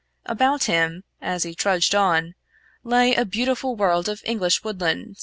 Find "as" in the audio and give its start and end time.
1.21-1.43